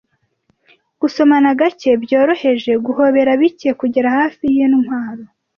[1.01, 5.23] Gusomana gake byoroheje, guhobera bike, kugera hafi yintwaro,